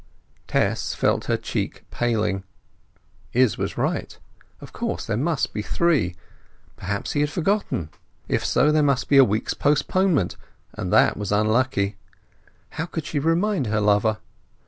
Tess 0.47 0.95
felt 0.95 1.25
her 1.25 1.37
cheek 1.37 1.85
paling; 1.91 2.43
Izz 3.33 3.55
was 3.59 3.77
right; 3.77 4.17
of 4.59 4.73
course 4.73 5.05
there 5.05 5.15
must 5.15 5.53
be 5.53 5.61
three. 5.61 6.15
Perhaps 6.75 7.11
he 7.11 7.21
had 7.21 7.29
forgotten! 7.29 7.91
If 8.27 8.43
so, 8.43 8.71
there 8.71 8.81
must 8.81 9.07
be 9.09 9.17
a 9.17 9.23
week's 9.23 9.53
postponement, 9.53 10.37
and 10.73 10.91
that 10.91 11.17
was 11.17 11.31
unlucky. 11.31 11.97
How 12.81 12.87
could 12.87 13.05
she 13.05 13.19
remind 13.19 13.67
her 13.67 13.79
lover? 13.79 14.17